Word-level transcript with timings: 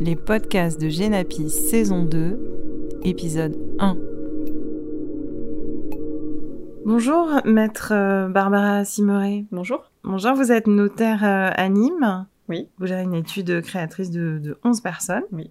les 0.00 0.16
podcasts 0.16 0.80
de 0.80 0.88
Genapi 0.88 1.50
saison 1.50 2.04
2, 2.04 3.00
épisode 3.02 3.56
1. 3.78 3.96
Bonjour, 6.84 7.40
maître 7.44 7.92
euh, 7.92 8.28
Barbara 8.28 8.84
Simeret. 8.84 9.44
Bonjour. 9.50 9.90
Bonjour, 10.04 10.34
vous 10.34 10.52
êtes 10.52 10.66
notaire 10.66 11.24
euh, 11.24 11.50
à 11.54 11.68
Nîmes. 11.68 12.26
Oui. 12.48 12.68
Vous 12.78 12.86
gérez 12.86 13.02
une 13.02 13.14
étude 13.14 13.60
créatrice 13.62 14.10
de, 14.10 14.38
de 14.38 14.58
11 14.64 14.80
personnes. 14.80 15.24
Oui. 15.32 15.50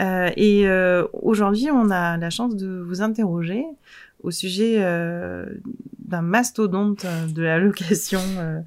Euh, 0.00 0.30
et 0.36 0.68
euh, 0.68 1.06
aujourd'hui, 1.12 1.68
on 1.70 1.90
a 1.90 2.16
la 2.16 2.30
chance 2.30 2.54
de 2.54 2.80
vous 2.80 3.02
interroger 3.02 3.64
au 4.22 4.30
sujet 4.30 4.76
euh, 4.78 5.46
d'un 6.08 6.22
mastodonte 6.22 7.04
euh, 7.04 7.26
de 7.26 7.42
la 7.42 7.58
location 7.58 8.20
euh, 8.38 8.60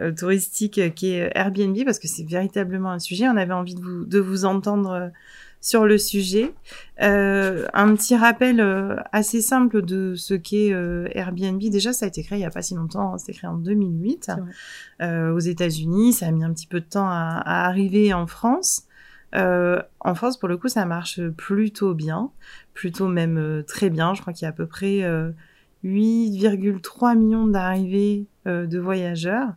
euh, 0.00 0.12
touristique 0.12 0.94
qui 0.94 1.12
est 1.12 1.30
Airbnb, 1.34 1.76
parce 1.84 1.98
que 1.98 2.08
c'est 2.08 2.24
véritablement 2.28 2.90
un 2.90 2.98
sujet. 2.98 3.28
On 3.28 3.36
avait 3.36 3.52
envie 3.52 3.74
de 3.74 3.80
vous, 3.80 4.04
de 4.04 4.18
vous 4.18 4.44
entendre 4.44 5.10
sur 5.60 5.84
le 5.86 5.98
sujet. 5.98 6.54
Euh, 7.02 7.66
un 7.74 7.94
petit 7.96 8.14
rappel 8.14 8.60
euh, 8.60 8.96
assez 9.10 9.40
simple 9.40 9.82
de 9.82 10.14
ce 10.14 10.34
qu'est 10.34 10.72
euh, 10.72 11.08
Airbnb. 11.12 11.58
Déjà, 11.58 11.92
ça 11.92 12.04
a 12.04 12.08
été 12.08 12.22
créé 12.22 12.38
il 12.38 12.42
n'y 12.42 12.46
a 12.46 12.50
pas 12.50 12.62
si 12.62 12.74
longtemps, 12.74 13.14
hein, 13.14 13.18
c'était 13.18 13.32
créé 13.32 13.48
en 13.50 13.56
2008 13.56 14.24
C'est 14.26 14.32
vrai. 14.32 14.50
euh, 15.02 15.32
aux 15.32 15.40
États-Unis. 15.40 16.12
Ça 16.12 16.26
a 16.26 16.30
mis 16.30 16.44
un 16.44 16.52
petit 16.52 16.68
peu 16.68 16.78
de 16.80 16.84
temps 16.86 17.08
à, 17.08 17.42
à 17.44 17.66
arriver 17.66 18.12
en 18.14 18.26
France. 18.26 18.82
En 19.34 20.14
France, 20.14 20.38
pour 20.38 20.48
le 20.48 20.56
coup, 20.56 20.68
ça 20.68 20.86
marche 20.86 21.20
plutôt 21.36 21.92
bien, 21.92 22.30
plutôt 22.72 23.06
même 23.08 23.64
très 23.66 23.90
bien. 23.90 24.14
Je 24.14 24.22
crois 24.22 24.32
qu'il 24.32 24.44
y 24.44 24.46
a 24.46 24.50
à 24.50 24.52
peu 24.52 24.66
près 24.66 25.02
8,3 25.84 27.16
millions 27.16 27.46
d'arrivées 27.46 28.26
euh, 28.46 28.66
de 28.66 28.78
voyageurs 28.78 29.48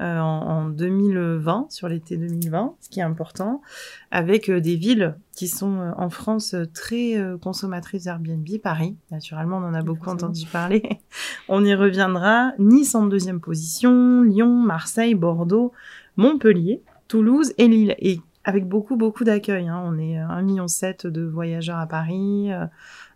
euh, 0.00 0.18
en, 0.18 0.24
en 0.46 0.68
2020, 0.68 1.66
sur 1.70 1.88
l'été 1.88 2.16
2020, 2.16 2.74
ce 2.80 2.88
qui 2.88 3.00
est 3.00 3.02
important, 3.04 3.62
avec 4.10 4.48
euh, 4.48 4.60
des 4.60 4.76
villes 4.76 5.16
qui 5.32 5.48
sont 5.48 5.92
en 5.96 6.10
France 6.10 6.54
très 6.74 7.16
consommatrices 7.40 8.04
d'Airbnb. 8.04 8.46
Paris, 8.62 8.96
naturellement, 9.10 9.58
on 9.58 9.64
en 9.64 9.74
a 9.74 9.82
beaucoup 9.82 10.08
entendu 10.08 10.46
parler. 10.46 10.82
on 11.48 11.64
y 11.64 11.74
reviendra. 11.74 12.52
Nice 12.58 12.94
en 12.94 13.06
deuxième 13.06 13.40
position, 13.40 14.22
Lyon, 14.22 14.48
Marseille, 14.62 15.14
Bordeaux, 15.14 15.72
Montpellier, 16.16 16.82
Toulouse 17.06 17.52
et 17.56 17.68
Lille. 17.68 17.94
Et 17.98 18.20
avec 18.44 18.66
beaucoup, 18.66 18.96
beaucoup 18.96 19.24
d'accueil. 19.24 19.68
hein. 19.68 19.80
On 19.84 19.98
est 19.98 20.18
euh, 20.18 20.26
1,7 20.26 20.42
million 20.42 20.66
de 21.04 21.22
voyageurs 21.22 21.78
à 21.78 21.86
Paris, 21.86 22.50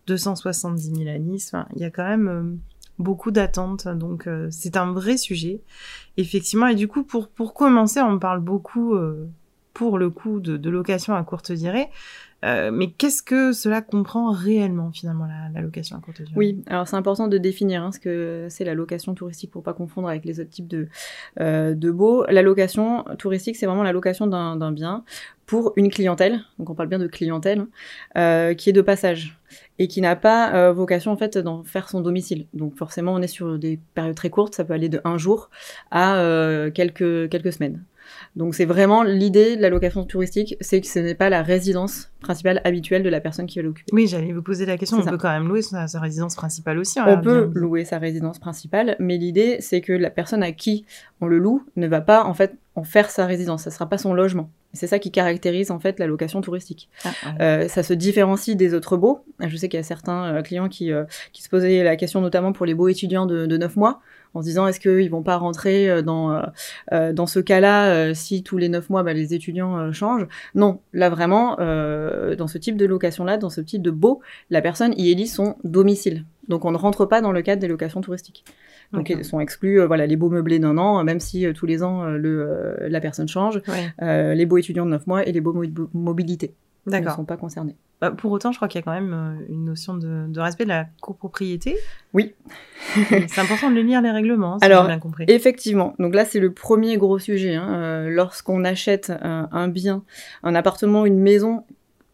270 0.06 0.94
000 0.96 1.08
à 1.08 1.18
Nice. 1.18 1.52
Il 1.76 1.82
y 1.82 1.84
a 1.84 1.90
quand 1.90 2.06
même 2.06 2.28
euh, 2.28 2.42
beaucoup 2.98 3.30
d'attentes. 3.30 3.88
Donc, 3.88 4.26
euh, 4.26 4.48
c'est 4.50 4.76
un 4.76 4.92
vrai 4.92 5.16
sujet. 5.16 5.60
Effectivement. 6.16 6.66
Et 6.66 6.74
du 6.74 6.88
coup, 6.88 7.04
pour, 7.04 7.28
pour 7.28 7.54
commencer, 7.54 8.00
on 8.00 8.18
parle 8.18 8.40
beaucoup, 8.40 8.94
euh, 8.94 9.28
pour 9.74 9.98
le 9.98 10.10
coup, 10.10 10.40
de, 10.40 10.70
location 10.70 11.14
à 11.14 11.22
courte 11.22 11.52
durée. 11.52 11.88
Mais 12.44 12.90
qu'est-ce 12.90 13.22
que 13.22 13.52
cela 13.52 13.82
comprend 13.82 14.32
réellement, 14.32 14.90
finalement, 14.90 15.28
la, 15.54 15.60
location 15.60 15.96
à 15.96 16.00
courte 16.00 16.22
durée? 16.22 16.32
Oui, 16.34 16.64
alors 16.66 16.88
c'est 16.88 16.96
important 16.96 17.28
de 17.28 17.38
définir 17.38 17.84
hein, 17.84 17.92
ce 17.92 18.00
que 18.00 18.48
c'est 18.50 18.64
la 18.64 18.74
location 18.74 19.14
touristique 19.14 19.52
pour 19.52 19.62
pas 19.62 19.74
confondre 19.74 20.08
avec 20.08 20.24
les 20.24 20.40
autres 20.40 20.50
types 20.50 20.66
de, 20.66 20.88
de. 21.38 22.32
La 22.32 22.42
location 22.42 23.04
touristique, 23.16 23.54
c'est 23.54 23.66
vraiment 23.66 23.84
la 23.84 23.92
location 23.92 24.26
d'un 24.26 24.72
bien 24.72 25.04
pour 25.52 25.74
une 25.76 25.90
clientèle, 25.90 26.40
donc 26.58 26.70
on 26.70 26.74
parle 26.74 26.88
bien 26.88 26.98
de 26.98 27.06
clientèle, 27.06 27.66
euh, 28.16 28.54
qui 28.54 28.70
est 28.70 28.72
de 28.72 28.80
passage 28.80 29.38
et 29.78 29.88
qui 29.88 30.00
n'a 30.00 30.16
pas 30.16 30.54
euh, 30.54 30.72
vocation 30.72 31.12
en 31.12 31.16
fait 31.16 31.38
d'en 31.38 31.62
faire 31.64 31.88
son 31.88 32.00
domicile. 32.00 32.46
Donc 32.54 32.76
forcément, 32.76 33.14
on 33.14 33.22
est 33.22 33.26
sur 33.26 33.58
des 33.58 33.78
périodes 33.94 34.14
très 34.14 34.30
courtes, 34.30 34.54
ça 34.54 34.64
peut 34.64 34.74
aller 34.74 34.88
de 34.88 35.00
un 35.04 35.18
jour 35.18 35.50
à 35.90 36.16
euh, 36.16 36.70
quelques, 36.70 37.28
quelques 37.30 37.52
semaines. 37.52 37.82
Donc 38.36 38.54
c'est 38.54 38.64
vraiment 38.64 39.02
l'idée 39.02 39.56
de 39.56 39.62
la 39.62 39.70
location 39.70 40.04
touristique, 40.04 40.56
c'est 40.60 40.80
que 40.80 40.86
ce 40.86 40.98
n'est 40.98 41.14
pas 41.14 41.30
la 41.30 41.42
résidence 41.42 42.10
principale 42.20 42.60
habituelle 42.64 43.02
de 43.02 43.08
la 43.08 43.20
personne 43.20 43.46
qui 43.46 43.58
va 43.58 43.62
l'occuper. 43.62 43.90
Oui, 43.92 44.06
j'allais 44.06 44.32
vous 44.32 44.42
poser 44.42 44.66
la 44.66 44.76
question. 44.76 44.98
On 44.98 45.02
ça. 45.02 45.10
peut 45.10 45.18
quand 45.18 45.30
même 45.30 45.48
louer 45.48 45.62
sa, 45.62 45.86
sa 45.86 46.00
résidence 46.00 46.34
principale 46.34 46.78
aussi. 46.78 47.00
en 47.00 47.08
On 47.08 47.20
peut 47.20 47.50
louer 47.54 47.84
sa 47.84 47.98
résidence 47.98 48.38
principale, 48.38 48.96
mais 48.98 49.16
l'idée 49.16 49.58
c'est 49.60 49.80
que 49.80 49.92
la 49.92 50.10
personne 50.10 50.42
à 50.42 50.52
qui 50.52 50.84
on 51.20 51.26
le 51.26 51.38
loue 51.38 51.64
ne 51.76 51.86
va 51.86 52.00
pas 52.00 52.24
en 52.24 52.34
fait 52.34 52.56
en 52.74 52.84
faire 52.84 53.10
sa 53.10 53.26
résidence, 53.26 53.62
ça 53.64 53.70
sera 53.70 53.88
pas 53.88 53.98
son 53.98 54.14
logement. 54.14 54.50
C'est 54.74 54.86
ça 54.86 54.98
qui 54.98 55.10
caractérise 55.10 55.70
en 55.70 55.78
fait 55.78 55.98
la 55.98 56.06
location 56.06 56.40
touristique. 56.40 56.88
Ah, 57.04 57.08
ouais. 57.08 57.42
Euh, 57.42 57.68
ça 57.68 57.82
se 57.82 57.92
différencie 57.92 58.56
des 58.56 58.74
autres 58.74 58.96
baux. 58.96 59.24
Je 59.40 59.56
sais 59.56 59.68
qu'il 59.68 59.78
y 59.78 59.80
a 59.80 59.84
certains 59.84 60.34
euh, 60.34 60.42
clients 60.42 60.68
qui, 60.68 60.92
euh, 60.92 61.04
qui 61.32 61.42
se 61.42 61.48
posaient 61.48 61.82
la 61.82 61.96
question 61.96 62.20
notamment 62.20 62.52
pour 62.52 62.64
les 62.64 62.74
baux 62.74 62.88
étudiants 62.88 63.26
de, 63.26 63.46
de 63.46 63.56
9 63.56 63.76
mois, 63.76 64.00
en 64.34 64.40
se 64.40 64.46
disant 64.46 64.66
est-ce 64.66 64.80
qu'ils 64.80 65.10
vont 65.10 65.22
pas 65.22 65.36
rentrer 65.36 65.90
euh, 65.90 66.02
dans, 66.02 66.32
euh, 66.32 66.42
euh, 66.92 67.12
dans 67.12 67.26
ce 67.26 67.38
cas-là 67.40 68.14
si 68.14 68.42
tous 68.42 68.58
les 68.58 68.68
9 68.68 68.88
mois 68.90 69.02
bah, 69.02 69.12
les 69.12 69.34
étudiants 69.34 69.92
changent? 69.92 70.26
Non, 70.54 70.80
là 70.92 71.10
vraiment, 71.10 71.56
dans 71.56 72.46
ce 72.48 72.58
type 72.58 72.76
de 72.76 72.86
location-là, 72.86 73.36
dans 73.38 73.50
ce 73.50 73.60
type 73.60 73.82
de 73.82 73.90
baux, 73.90 74.20
la 74.50 74.60
personne 74.62 74.94
y 74.96 75.10
élit 75.10 75.26
son 75.26 75.56
domicile. 75.64 76.24
Donc 76.48 76.64
on 76.64 76.70
ne 76.72 76.76
rentre 76.76 77.06
pas 77.06 77.20
dans 77.20 77.32
le 77.32 77.42
cadre 77.42 77.60
des 77.60 77.68
locations 77.68 78.00
touristiques. 78.00 78.44
Donc 78.92 79.08
ils 79.08 79.24
sont 79.24 79.40
exclus 79.40 79.80
euh, 79.80 79.86
voilà, 79.86 80.06
les 80.06 80.16
baux 80.16 80.28
meublés 80.28 80.58
d'un 80.58 80.76
an, 80.76 81.02
même 81.02 81.18
si 81.20 81.46
euh, 81.46 81.52
tous 81.54 81.64
les 81.64 81.82
ans 81.82 82.04
euh, 82.04 82.18
le, 82.18 82.76
la 82.88 83.00
personne 83.00 83.26
change, 83.28 83.60
Ouais. 83.68 84.34
les 84.34 84.44
baux 84.46 84.58
étudiants 84.58 84.84
de 84.84 84.90
9 84.90 85.06
mois 85.06 85.26
et 85.26 85.32
les 85.32 85.40
baux 85.40 85.52
mo- 85.54 85.88
mobilité 85.94 86.54
ne 86.86 87.08
sont 87.16 87.24
pas 87.24 87.36
concernés. 87.38 87.76
Bah, 88.02 88.10
pour 88.10 88.32
autant, 88.32 88.50
je 88.50 88.58
crois 88.58 88.66
qu'il 88.66 88.80
y 88.80 88.82
a 88.82 88.84
quand 88.84 88.92
même 89.00 89.12
euh, 89.14 89.46
une 89.48 89.64
notion 89.64 89.94
de, 89.94 90.26
de 90.26 90.40
respect 90.40 90.64
de 90.64 90.70
la 90.70 90.86
copropriété. 91.00 91.76
Oui. 92.12 92.34
c'est 93.28 93.38
important 93.38 93.70
de 93.70 93.80
lire 93.80 94.02
les 94.02 94.10
règlements, 94.10 94.58
si 94.58 94.64
Alors, 94.64 94.86
bien 94.88 94.98
compris. 94.98 95.24
Effectivement. 95.28 95.94
Donc 96.00 96.12
là, 96.14 96.24
c'est 96.24 96.40
le 96.40 96.52
premier 96.52 96.96
gros 96.96 97.20
sujet. 97.20 97.54
hein. 97.54 97.68
Euh, 97.72 98.08
Lorsqu'on 98.10 98.64
achète 98.64 99.10
un, 99.22 99.48
un 99.52 99.68
bien, 99.68 100.02
un 100.42 100.56
appartement, 100.56 101.06
une 101.06 101.20
maison, 101.20 101.64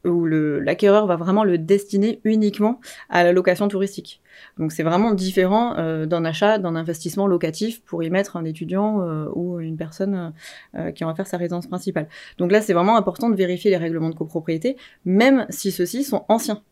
où 0.09 0.27
l'acquéreur 0.27 1.07
va 1.07 1.17
vraiment 1.17 1.45
le 1.45 1.59
destiner 1.59 2.21
uniquement 2.25 2.81
à 3.09 3.25
la 3.25 3.33
location 3.33 3.69
touristique. 3.69 4.21
Donc 4.59 4.73
c'est 4.73 4.83
vraiment 4.83 5.15
différent 5.15 5.77
euh, 5.79 6.07
d'un 6.07 6.25
achat, 6.25 6.59
d'un 6.59 6.77
investissement 6.77 7.27
locatif 7.27 7.83
pour 7.83 8.03
y 8.03 8.11
mettre 8.11 8.37
un 8.37 8.45
étudiant 8.45 9.03
euh, 9.03 9.27
ou 9.35 9.61
une 9.61 9.77
personne 9.77 10.33
euh, 10.77 10.91
qui 10.91 11.05
en 11.05 11.09
va 11.09 11.15
faire 11.15 11.27
sa 11.27 11.37
résidence 11.37 11.67
principale. 11.67 12.09
Donc 12.39 12.53
là, 12.53 12.61
c'est 12.61 12.73
vraiment 12.73 12.97
important 12.97 13.31
de 13.31 13.37
vérifier 13.37 13.71
les 13.71 13.77
règlements 13.77 14.11
de 14.11 14.15
copropriété, 14.15 14.77
même 15.05 15.47
si 15.49 15.71
ceux-ci 15.71 16.05
sont 16.05 16.25
anciens. 16.29 16.63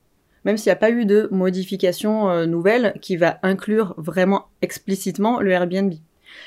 Même 0.44 0.56
s'il 0.56 0.70
n'y 0.70 0.74
a 0.74 0.76
pas 0.76 0.90
eu 0.90 1.06
de 1.06 1.28
modification 1.32 2.46
nouvelle 2.46 2.94
qui 3.00 3.16
va 3.16 3.40
inclure 3.42 3.94
vraiment 3.96 4.44
explicitement 4.62 5.40
le 5.40 5.50
Airbnb. 5.50 5.94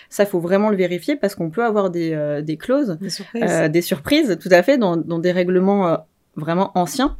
Ça, 0.10 0.26
faut 0.26 0.40
vraiment 0.40 0.70
le 0.70 0.78
vérifier 0.78 1.18
parce 1.18 1.36
qu'on 1.36 1.50
peut 1.50 1.66
avoir 1.66 1.90
des, 1.90 2.42
des 2.42 2.56
clauses, 2.56 2.98
Des 3.02 3.10
surprises. 3.10 3.70
des 3.70 3.82
surprises, 3.82 4.38
tout 4.42 4.48
à 4.52 4.64
fait, 4.64 4.78
dans, 4.78 4.96
dans 4.96 5.20
des 5.20 5.34
règlements 5.34 5.98
vraiment 6.40 6.72
anciens. 6.76 7.16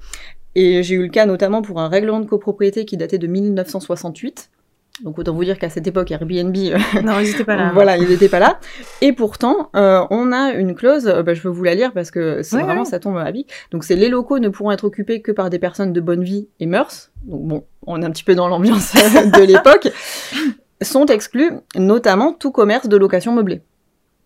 Et 0.56 0.82
j'ai 0.84 0.96
eu 0.96 1.04
le 1.04 1.10
cas 1.10 1.26
notamment 1.26 1.62
pour 1.62 1.80
un 1.80 1.88
règlement 1.88 2.20
de 2.20 2.26
copropriété 2.26 2.86
qui 2.86 2.98
datait 2.98 3.20
de 3.20 3.28
1968. 3.28 4.50
Donc 5.04 5.18
autant 5.18 5.34
vous 5.34 5.46
dire 5.46 5.58
qu'à 5.58 5.70
cette 5.70 5.88
époque, 5.88 6.12
Airbnb, 6.12 6.56
euh, 6.58 6.78
non, 7.04 7.18
n'hésitez 7.20 7.46
pas 7.46 7.56
là. 7.56 7.72
voilà, 7.74 7.98
il 7.98 8.08
n'était 8.10 8.28
pas 8.28 8.40
là. 8.40 8.60
Et 9.02 9.14
pourtant, 9.14 9.70
euh, 9.76 10.02
on 10.10 10.32
a 10.32 10.52
une 10.52 10.76
clause, 10.76 11.08
euh, 11.08 11.24
bah, 11.24 11.34
je 11.34 11.42
peux 11.42 11.48
vous 11.48 11.64
la 11.64 11.76
lire 11.76 11.94
parce 11.94 12.12
que 12.12 12.42
c'est 12.44 12.58
Ouais, 12.58 12.64
vraiment, 12.64 12.82
ouais. 12.82 12.90
ça 12.90 13.00
tombe 13.00 13.18
à 13.18 13.32
pic. 13.32 13.50
Donc 13.72 13.84
c'est 13.84 13.96
les 13.96 14.10
locaux 14.10 14.40
ne 14.40 14.50
pourront 14.50 14.72
être 14.72 14.84
occupés 14.84 15.22
que 15.22 15.32
par 15.32 15.50
des 15.50 15.60
personnes 15.60 15.94
de 15.94 16.02
bonne 16.02 16.24
vie 16.24 16.48
et 16.60 16.66
mœurs. 16.66 17.12
Donc 17.24 17.48
bon, 17.48 17.64
on 17.88 18.02
est 18.02 18.06
un 18.06 18.12
petit 18.12 18.24
peu 18.26 18.36
dans 18.36 18.48
l'ambiance 18.50 18.94
de 18.94 19.44
l'époque. 19.44 19.90
Sont 20.82 21.06
exclus 21.06 21.52
notamment 21.76 22.34
tout 22.34 22.52
commerce 22.52 22.88
de 22.88 22.98
location 22.98 23.34
meublée. 23.34 23.62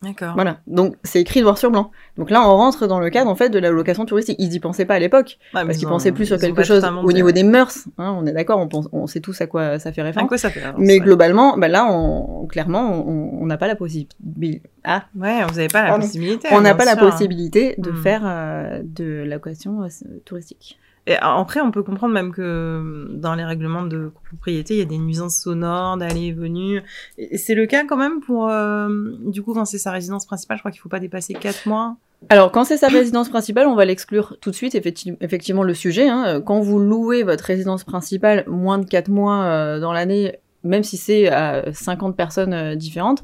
D'accord. 0.03 0.33
Voilà. 0.35 0.57
Donc 0.67 0.95
c'est 1.03 1.21
écrit 1.21 1.41
noir 1.41 1.57
sur 1.57 1.71
blanc. 1.71 1.89
Donc 2.17 2.29
là, 2.29 2.41
on 2.47 2.55
rentre 2.57 2.85
dans 2.87 2.99
le 2.99 3.09
cadre 3.09 3.29
en 3.29 3.35
fait 3.35 3.49
de 3.49 3.57
la 3.59 3.69
location 3.71 4.05
touristique. 4.05 4.35
Ils 4.39 4.53
y 4.53 4.59
pensaient 4.59 4.85
pas 4.85 4.95
à 4.95 4.99
l'époque 4.99 5.37
mais 5.53 5.61
parce 5.61 5.75
ils 5.75 5.79
qu'ils 5.79 5.87
pensaient 5.87 6.11
plus 6.11 6.25
sur 6.25 6.37
quelque 6.37 6.63
chose 6.63 6.83
au 7.03 7.11
niveau 7.11 7.31
des 7.31 7.43
mœurs. 7.43 7.77
hein, 7.97 8.15
on 8.19 8.25
est 8.25 8.33
d'accord, 8.33 8.59
on, 8.59 8.67
pense- 8.67 8.89
on 8.91 9.07
sait 9.07 9.21
tous 9.21 9.39
à 9.41 9.47
quoi 9.47 9.79
ça 9.79 9.91
fait 9.91 10.01
À 10.01 10.05
référence. 10.05 10.27
quoi 10.27 10.37
ça 10.37 10.49
fait 10.49 10.61
alors, 10.61 10.75
Mais 10.77 10.93
ouais. 10.93 10.99
globalement, 10.99 11.57
bah 11.57 11.67
là, 11.69 11.87
on, 11.89 12.45
clairement, 12.47 13.07
on 13.07 13.45
n'a 13.45 13.57
pas 13.57 13.67
la 13.67 13.75
possibilité. 13.75 14.61
Ah, 14.83 15.05
Ouais, 15.17 15.43
vous 15.47 15.55
n'avez 15.55 15.67
pas 15.69 15.83
la 15.83 15.89
Pardon. 15.89 16.05
possibilité. 16.05 16.47
on 16.51 16.61
n'a 16.61 16.75
pas 16.75 16.85
la 16.85 16.95
possibilité 16.97 17.75
de 17.77 17.91
Hmm. 17.91 17.95
faire 18.03 18.21
euh, 18.25 18.81
de 18.83 19.23
la 19.25 19.35
location 19.35 19.83
euh, 19.83 19.87
touristique. 20.25 20.77
Et 21.05 21.15
après, 21.19 21.59
on 21.59 21.71
peut 21.71 21.83
comprendre 21.83 22.13
même 22.13 22.31
que 22.31 23.07
dans 23.11 23.35
les 23.35 23.43
règlements 23.43 23.83
de 23.83 24.09
copropriété, 24.13 24.75
il 24.75 24.79
y 24.79 24.81
a 24.81 24.85
des 24.85 24.97
nuisances 24.97 25.35
sonores, 25.37 25.97
d'aller 25.97 26.27
et 26.27 26.31
venue. 26.31 26.81
Et 27.17 27.37
c'est 27.37 27.55
le 27.55 27.65
cas 27.65 27.83
quand 27.85 27.97
même 27.97 28.21
pour, 28.21 28.49
euh, 28.49 28.87
du 29.25 29.41
coup, 29.43 29.53
quand 29.53 29.65
c'est 29.65 29.77
sa 29.79 29.91
résidence 29.91 30.25
principale, 30.25 30.57
je 30.57 30.61
crois 30.61 30.71
qu'il 30.71 30.79
faut 30.79 30.87
pas 30.89 31.01
dépasser 31.01 31.33
4 31.33 31.67
mois. 31.67 31.97
Alors, 32.29 32.53
quand 32.53 32.63
c'est 32.63 32.77
sa 32.77 32.87
résidence 32.87 33.27
principale, 33.27 33.67
on 33.67 33.75
va 33.75 33.83
l'exclure 33.83 34.37
tout 34.39 34.49
de 34.49 34.55
suite, 34.55 34.75
effecti- 34.75 35.17
effectivement, 35.19 35.63
le 35.63 35.73
sujet. 35.73 36.07
hein. 36.07 36.39
Quand 36.39 36.61
vous 36.61 36.79
louez 36.79 37.23
votre 37.23 37.43
résidence 37.43 37.83
principale 37.83 38.45
moins 38.47 38.77
de 38.77 38.85
4 38.85 39.09
mois 39.09 39.43
euh, 39.43 39.79
dans 39.81 39.91
l'année, 39.91 40.37
même 40.63 40.83
si 40.83 40.95
c'est 40.95 41.27
à 41.27 41.73
50 41.73 42.15
personnes 42.15 42.53
euh, 42.53 42.75
différentes, 42.75 43.23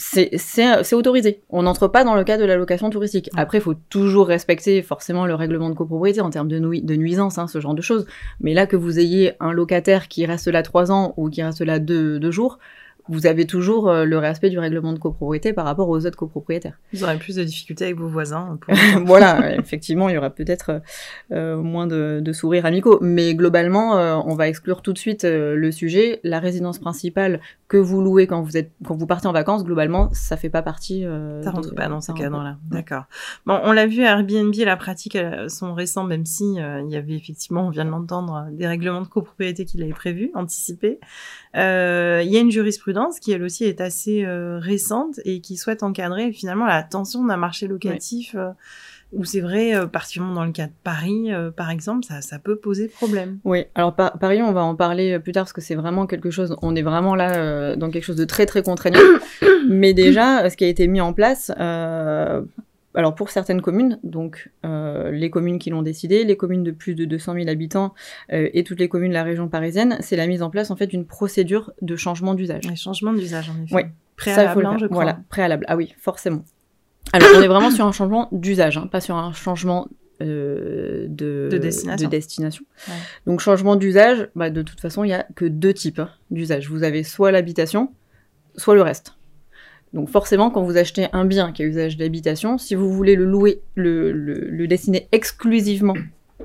c'est 0.00 0.30
c'est- 0.38 0.84
c'est 0.84 0.94
autorisé. 0.94 1.42
On 1.50 1.64
n'entre 1.64 1.88
pas 1.88 2.04
dans 2.04 2.14
le 2.14 2.22
cadre 2.24 2.40
de 2.42 2.46
la 2.48 2.56
location 2.56 2.88
touristique. 2.88 3.28
Après, 3.36 3.58
il 3.58 3.60
faut 3.60 3.74
toujours 3.74 4.28
respecter 4.28 4.80
forcément 4.80 5.26
le 5.26 5.34
règlement 5.34 5.68
de 5.68 5.74
copropriété 5.74 6.20
en 6.20 6.30
termes 6.30 6.48
de, 6.48 6.58
nui- 6.60 6.82
de 6.82 6.94
nuisance, 6.94 7.36
hein, 7.36 7.48
ce 7.48 7.60
genre 7.60 7.74
de 7.74 7.82
choses. 7.82 8.06
Mais 8.40 8.54
là, 8.54 8.66
que 8.66 8.76
vous 8.76 8.98
ayez 9.00 9.32
un 9.40 9.52
locataire 9.52 10.06
qui 10.08 10.24
reste 10.24 10.46
là 10.48 10.62
trois 10.62 10.90
ans 10.92 11.14
ou 11.16 11.28
qui 11.28 11.42
reste 11.42 11.60
là 11.60 11.80
deux, 11.80 12.18
deux 12.20 12.30
jours, 12.30 12.58
vous 13.08 13.26
avez 13.26 13.46
toujours 13.46 13.88
euh, 13.88 14.04
le 14.04 14.18
respect 14.18 14.50
du 14.50 14.58
règlement 14.58 14.92
de 14.92 14.98
copropriété 14.98 15.52
par 15.52 15.64
rapport 15.64 15.88
aux 15.88 16.04
autres 16.04 16.16
copropriétaires. 16.16 16.78
Vous 16.92 17.04
aurez 17.04 17.18
plus 17.18 17.36
de 17.36 17.44
difficultés 17.44 17.84
avec 17.86 17.96
vos 17.96 18.08
voisins. 18.08 18.58
voilà, 19.04 19.56
effectivement, 19.56 20.08
il 20.08 20.14
y 20.14 20.18
aura 20.18 20.30
peut-être 20.30 20.82
euh, 21.32 21.56
moins 21.56 21.86
de, 21.86 22.20
de, 22.22 22.32
sourires 22.32 22.66
amicaux, 22.66 22.98
mais 23.00 23.34
globalement, 23.34 23.96
euh, 23.96 24.16
on 24.26 24.34
va 24.34 24.48
exclure 24.48 24.82
tout 24.82 24.92
de 24.92 24.98
suite 24.98 25.24
le 25.24 25.72
sujet. 25.72 26.20
La 26.22 26.38
résidence 26.38 26.78
principale 26.78 27.40
que 27.68 27.76
vous 27.76 28.00
louez 28.00 28.26
quand 28.26 28.42
vous 28.42 28.56
êtes 28.56 28.70
quand 28.84 28.96
vous 28.96 29.06
partez 29.06 29.26
en 29.26 29.32
vacances, 29.32 29.64
globalement, 29.64 30.08
ça 30.12 30.36
fait 30.36 30.48
pas 30.48 30.62
partie. 30.62 31.04
ça 31.42 31.50
rentre 31.50 31.74
pas 31.74 31.88
dans 31.88 32.00
ces 32.00 32.12
cadres-là. 32.12 32.56
D'accord. 32.70 33.04
Bon, 33.46 33.58
on 33.64 33.72
l'a 33.72 33.86
vu, 33.86 34.02
Airbnb, 34.02 34.54
la 34.54 34.76
pratique 34.76 35.18
sont 35.48 35.74
récents, 35.74 36.04
même 36.04 36.24
si 36.24 36.44
il 36.54 36.90
y 36.90 36.96
avait 36.96 37.14
effectivement, 37.14 37.66
on 37.66 37.70
vient 37.70 37.84
de 37.84 37.90
l'entendre, 37.90 38.46
des 38.52 38.66
règlements 38.66 39.02
de 39.02 39.08
copropriété 39.08 39.64
qu'il 39.64 39.82
avait 39.82 39.92
prévus, 39.92 40.30
anticipés. 40.34 40.98
Il 41.54 41.58
y 41.58 42.36
a 42.36 42.40
une 42.40 42.50
jurisprudence 42.50 42.97
qui 43.20 43.32
elle 43.32 43.42
aussi 43.42 43.64
est 43.64 43.80
assez 43.80 44.24
euh, 44.24 44.58
récente 44.58 45.20
et 45.24 45.40
qui 45.40 45.56
souhaite 45.56 45.82
encadrer 45.82 46.32
finalement 46.32 46.66
la 46.66 46.82
tension 46.82 47.24
d'un 47.24 47.36
marché 47.36 47.66
locatif 47.66 48.34
euh, 48.34 48.50
où 49.12 49.24
c'est 49.24 49.40
vrai, 49.40 49.74
euh, 49.74 49.86
particulièrement 49.86 50.34
dans 50.34 50.44
le 50.44 50.52
cas 50.52 50.66
de 50.66 50.72
Paris, 50.84 51.30
par 51.56 51.70
exemple, 51.70 52.04
ça, 52.04 52.20
ça 52.20 52.38
peut 52.38 52.56
poser 52.56 52.88
problème. 52.88 53.38
Oui, 53.44 53.64
alors 53.74 53.94
Paris, 53.94 54.42
on 54.42 54.52
va 54.52 54.62
en 54.62 54.74
parler 54.74 55.18
plus 55.18 55.32
tard 55.32 55.44
parce 55.44 55.52
que 55.52 55.60
c'est 55.60 55.74
vraiment 55.74 56.06
quelque 56.06 56.30
chose, 56.30 56.56
on 56.62 56.76
est 56.76 56.82
vraiment 56.82 57.14
là 57.14 57.74
dans 57.76 57.90
quelque 57.90 58.04
chose 58.04 58.16
de 58.16 58.24
très 58.24 58.46
très 58.46 58.62
contraignant. 58.62 59.00
Mais 59.68 59.94
déjà, 59.94 60.48
ce 60.50 60.56
qui 60.56 60.64
a 60.64 60.68
été 60.68 60.86
mis 60.88 61.00
en 61.00 61.12
place, 61.12 61.50
alors 62.98 63.14
pour 63.14 63.30
certaines 63.30 63.62
communes, 63.62 64.00
donc 64.02 64.50
euh, 64.66 65.12
les 65.12 65.30
communes 65.30 65.60
qui 65.60 65.70
l'ont 65.70 65.82
décidé, 65.82 66.24
les 66.24 66.36
communes 66.36 66.64
de 66.64 66.72
plus 66.72 66.96
de 66.96 67.04
200 67.04 67.34
000 67.34 67.48
habitants 67.48 67.94
euh, 68.32 68.48
et 68.52 68.64
toutes 68.64 68.80
les 68.80 68.88
communes 68.88 69.10
de 69.10 69.14
la 69.14 69.22
région 69.22 69.46
parisienne, 69.46 69.98
c'est 70.00 70.16
la 70.16 70.26
mise 70.26 70.42
en 70.42 70.50
place 70.50 70.72
en 70.72 70.76
fait 70.76 70.88
d'une 70.88 71.06
procédure 71.06 71.72
de 71.80 71.94
changement 71.94 72.34
d'usage. 72.34 72.64
Un 72.68 72.74
changement 72.74 73.12
d'usage 73.12 73.50
en 73.50 73.62
effet. 73.62 73.72
Oui. 73.72 73.82
Préalable, 74.16 74.78
je 74.80 74.86
crois. 74.86 74.96
Voilà, 74.96 75.20
préalable. 75.28 75.64
Ah 75.68 75.76
oui, 75.76 75.94
forcément. 76.00 76.44
Alors 77.12 77.28
on 77.36 77.40
est 77.40 77.46
vraiment 77.46 77.70
sur 77.70 77.86
un 77.86 77.92
changement 77.92 78.28
d'usage, 78.32 78.78
hein, 78.78 78.88
pas 78.88 79.00
sur 79.00 79.14
un 79.14 79.32
changement 79.32 79.86
euh, 80.20 81.06
de, 81.08 81.48
de, 81.52 81.56
destination. 81.56 82.04
De 82.04 82.10
destination. 82.10 82.64
Donc 83.28 83.38
changement 83.38 83.76
d'usage, 83.76 84.28
bah, 84.34 84.50
de 84.50 84.62
toute 84.62 84.80
façon 84.80 85.04
il 85.04 85.10
y 85.10 85.14
a 85.14 85.24
que 85.36 85.44
deux 85.44 85.72
types 85.72 86.00
hein, 86.00 86.10
d'usage. 86.32 86.68
Vous 86.68 86.82
avez 86.82 87.04
soit 87.04 87.30
l'habitation, 87.30 87.92
soit 88.56 88.74
le 88.74 88.82
reste. 88.82 89.17
Donc 89.92 90.08
forcément, 90.08 90.50
quand 90.50 90.62
vous 90.62 90.76
achetez 90.76 91.06
un 91.12 91.24
bien 91.24 91.52
qui 91.52 91.62
a 91.62 91.66
usage 91.66 91.96
d'habitation, 91.96 92.58
si 92.58 92.74
vous 92.74 92.92
voulez 92.92 93.16
le 93.16 93.24
louer, 93.24 93.62
le, 93.74 94.66
destiner 94.66 95.08
exclusivement 95.12 95.94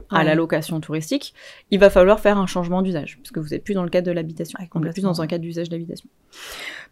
à 0.09 0.23
la 0.23 0.35
location 0.35 0.79
touristique, 0.79 1.33
il 1.71 1.79
va 1.79 1.89
falloir 1.89 2.19
faire 2.19 2.37
un 2.37 2.45
changement 2.45 2.81
d'usage, 2.81 3.17
puisque 3.21 3.37
vous 3.37 3.49
n'êtes 3.49 3.63
plus 3.63 3.73
dans 3.73 3.83
le 3.83 3.89
cadre 3.89 4.07
de 4.07 4.11
l'habitation, 4.11 4.57
on 4.73 4.79
n'est 4.79 4.91
plus 4.91 5.01
dans 5.01 5.21
un 5.21 5.27
cadre 5.27 5.43
d'usage 5.43 5.69
d'habitation. 5.69 6.07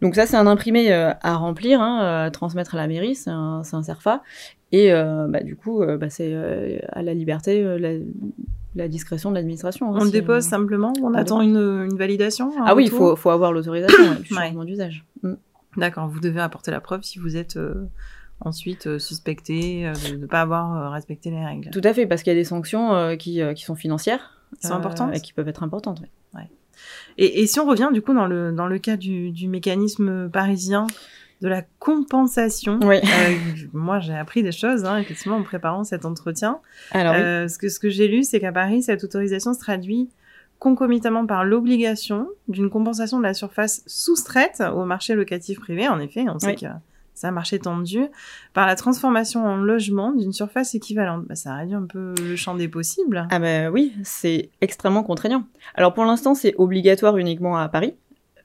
Donc 0.00 0.14
ça, 0.14 0.26
c'est 0.26 0.36
un 0.36 0.46
imprimé 0.46 0.92
euh, 0.92 1.12
à 1.20 1.36
remplir, 1.36 1.80
hein, 1.80 2.24
à 2.24 2.30
transmettre 2.30 2.74
à 2.74 2.78
la 2.78 2.86
mairie, 2.86 3.14
c'est 3.14 3.30
un, 3.30 3.62
un, 3.70 3.82
CERFA, 3.82 4.22
et 4.72 4.92
euh, 4.92 5.26
bah, 5.28 5.40
du 5.40 5.56
coup, 5.56 5.82
euh, 5.82 5.96
bah, 5.96 6.10
c'est 6.10 6.34
à 6.92 7.02
la 7.02 7.14
liberté, 7.14 7.64
la, 8.74 8.88
discrétion 8.88 9.30
de 9.30 9.36
l'administration. 9.36 9.94
Hein, 9.94 9.98
on 10.00 10.04
le 10.04 10.10
dépose 10.10 10.44
simplement, 10.44 10.92
on, 11.02 11.14
attend 11.14 11.40
une, 11.40 11.88
validation 11.96 12.52
Ah 12.64 12.74
oui, 12.74 12.84
il 12.84 12.90
faut, 12.90 13.16
faut, 13.16 13.30
avoir 13.30 13.52
l'autorisation 13.52 14.14
du 14.20 14.26
changement 14.26 14.64
d'usage. 14.64 15.04
Mm. 15.22 15.34
D'accord, 15.76 16.08
vous 16.08 16.20
devez 16.20 16.40
apporter 16.40 16.70
la 16.70 16.80
preuve 16.80 17.02
si 17.02 17.18
vous 17.18 17.36
êtes 17.36 17.56
euh, 17.56 17.86
ensuite 18.40 18.86
euh, 18.86 18.98
suspecté 18.98 19.86
euh, 19.86 19.92
de 20.10 20.16
ne 20.16 20.26
pas 20.26 20.42
avoir 20.42 20.92
respecté 20.92 21.30
les 21.30 21.44
règles. 21.44 21.70
Tout 21.70 21.80
à 21.84 21.94
fait, 21.94 22.06
parce 22.06 22.22
qu'il 22.22 22.32
y 22.32 22.36
a 22.36 22.38
des 22.38 22.44
sanctions 22.44 23.16
qui, 23.16 23.40
qui, 23.54 23.64
sont 23.64 23.74
financières. 23.74 24.38
Qui 24.60 24.66
sont 24.66 24.74
importantes 24.74 25.16
Et 25.16 25.20
qui 25.20 25.32
peuvent 25.32 25.48
être 25.48 25.62
importantes, 25.62 26.00
oui. 26.02 26.08
Ouais. 26.34 26.50
Et, 27.16 27.42
et, 27.42 27.46
si 27.46 27.58
on 27.58 27.66
revient 27.66 27.88
du 27.92 28.02
coup 28.02 28.12
dans 28.12 28.26
le, 28.26 28.52
dans 28.52 28.66
le 28.66 28.78
cas 28.78 28.96
du, 28.96 29.30
du 29.30 29.48
mécanisme 29.48 30.28
parisien 30.28 30.86
de 31.40 31.48
la 31.48 31.62
compensation. 31.78 32.78
Oui. 32.84 32.98
moi, 33.72 33.98
j'ai 33.98 34.14
appris 34.14 34.42
des 34.42 34.52
choses, 34.52 34.84
hein, 34.84 34.98
effectivement, 34.98 35.36
en 35.36 35.42
préparant 35.42 35.84
cet 35.84 36.04
entretien. 36.04 36.60
Alors, 36.92 37.14
ce 37.14 37.58
que, 37.58 37.68
ce 37.68 37.80
que 37.80 37.88
j'ai 37.88 38.08
lu, 38.08 38.22
c'est 38.22 38.40
qu'à 38.40 38.52
Paris, 38.52 38.82
cette 38.82 39.02
autorisation 39.02 39.52
se 39.54 39.58
traduit 39.58 40.10
concomitamment 40.62 41.26
par 41.26 41.44
l'obligation 41.44 42.28
d'une 42.46 42.70
compensation 42.70 43.18
de 43.18 43.24
la 43.24 43.34
surface 43.34 43.82
soustraite 43.88 44.62
au 44.72 44.84
marché 44.84 45.16
locatif 45.16 45.58
privé. 45.58 45.88
En 45.88 45.98
effet, 45.98 46.24
on 46.32 46.38
sait 46.38 46.54
que 46.54 46.66
c'est 47.14 47.26
un 47.26 47.32
marché 47.32 47.58
tendu, 47.58 48.06
par 48.54 48.68
la 48.68 48.76
transformation 48.76 49.44
en 49.44 49.56
logement 49.56 50.12
d'une 50.12 50.32
surface 50.32 50.76
équivalente. 50.76 51.26
Bah, 51.26 51.34
ça 51.34 51.56
réduit 51.56 51.74
un 51.74 51.86
peu 51.86 52.14
le 52.22 52.36
champ 52.36 52.54
des 52.54 52.68
possibles. 52.68 53.26
Ah 53.32 53.40
ben 53.40 53.72
oui, 53.72 53.92
c'est 54.04 54.50
extrêmement 54.60 55.02
contraignant. 55.02 55.42
Alors 55.74 55.94
pour 55.94 56.04
l'instant, 56.04 56.36
c'est 56.36 56.54
obligatoire 56.58 57.16
uniquement 57.16 57.58
à 57.58 57.68
Paris. 57.68 57.96